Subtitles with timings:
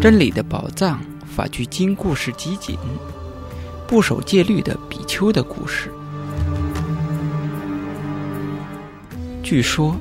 [0.00, 2.78] 真理的宝藏，法句经故事集锦，
[3.86, 5.90] 不守戒律的比丘的故事。
[9.42, 9.96] 据说，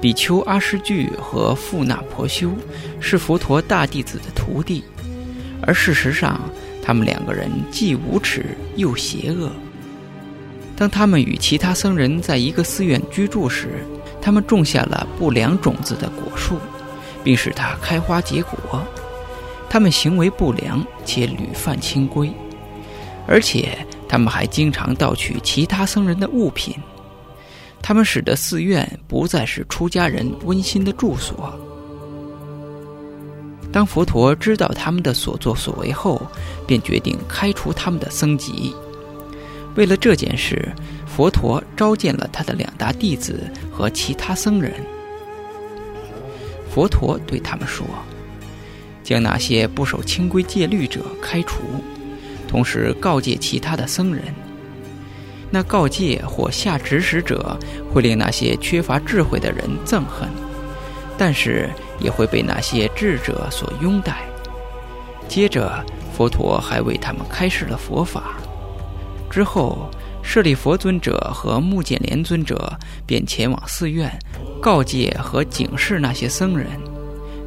[0.00, 2.52] 比丘阿诗句和富那婆修
[3.00, 4.82] 是佛陀大弟子的徒弟，
[5.62, 6.40] 而事实上，
[6.82, 9.50] 他们两个人既无耻又邪恶。
[10.74, 13.84] 当他们与其他僧人在一个寺院居住时，
[14.24, 16.56] 他们种下了不良种子的果树，
[17.22, 18.82] 并使它开花结果。
[19.68, 22.32] 他们行为不良且屡犯清规，
[23.26, 23.76] 而且
[24.08, 26.74] 他们还经常盗取其他僧人的物品。
[27.82, 31.52] 他们使得寺院不再是出家人温馨的住所。
[33.70, 36.26] 当佛陀知道他们的所作所为后，
[36.66, 38.74] 便决定开除他们的僧籍。
[39.74, 40.72] 为了这件事，
[41.16, 44.72] 佛陀召见了他的两大弟子和其他僧人。
[46.68, 47.86] 佛陀对他们说
[49.04, 51.62] ：“将那些不守清规戒律者开除，
[52.48, 54.24] 同时告诫其他的僧人。
[55.52, 57.56] 那告诫或下指使者
[57.92, 60.28] 会令那些缺乏智慧的人憎恨，
[61.16, 61.70] 但是
[62.00, 64.24] 也会被那些智者所拥戴。”
[65.28, 65.80] 接着，
[66.12, 68.34] 佛陀还为他们开示了佛法。
[69.30, 69.88] 之后，
[70.24, 74.10] 舍利佛尊者和目犍连尊者便前往寺院，
[74.60, 76.66] 告诫和警示那些僧人。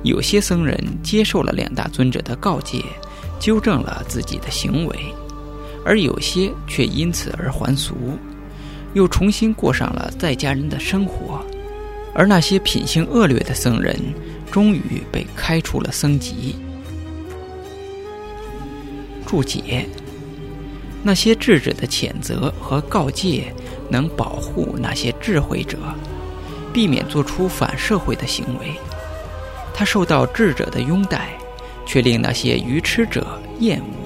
[0.03, 2.81] 有些僧人接受了两大尊者的告诫，
[3.39, 4.95] 纠正了自己的行为；
[5.83, 7.95] 而有些却因此而还俗，
[8.93, 11.43] 又重新过上了在家人的生活。
[12.13, 13.99] 而那些品行恶劣的僧人，
[14.49, 16.55] 终于被开除了僧籍。
[19.25, 19.85] 注解。
[21.07, 23.45] 那些智者的谴责和告诫，
[23.89, 25.77] 能保护那些智慧者，
[26.73, 28.73] 避免做出反社会的行为。
[29.73, 31.29] 他受到智者的拥戴，
[31.85, 33.25] 却令那些愚痴者
[33.61, 33.96] 厌恶。